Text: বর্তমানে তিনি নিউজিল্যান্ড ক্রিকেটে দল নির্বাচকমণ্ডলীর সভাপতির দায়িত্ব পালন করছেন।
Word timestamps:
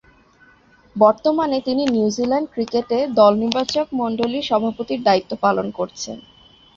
বর্তমানে 0.95 1.57
তিনি 1.61 1.83
নিউজিল্যান্ড 1.87 2.47
ক্রিকেটে 2.53 2.97
দল 3.19 3.33
নির্বাচকমণ্ডলীর 3.43 4.47
সভাপতির 4.49 4.99
দায়িত্ব 5.03 5.31
পালন 5.41 5.67
করছেন। 5.71 6.17